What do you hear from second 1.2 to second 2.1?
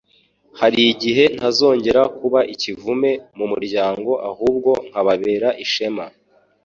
ntazongera